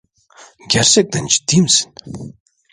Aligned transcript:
Gerçekten 0.69 1.27
ciddi 1.27 1.57
misin? 1.61 1.93